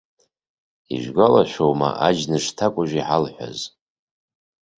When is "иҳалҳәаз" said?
2.99-3.59